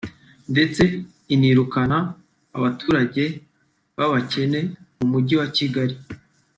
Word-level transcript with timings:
ndetse 0.51 0.81
inirukana 1.35 1.97
abaturage 2.57 3.23
b’abakene 3.97 4.59
mu 4.97 5.05
mujyi 5.11 5.35
wa 5.41 5.47
Kigali 5.57 5.95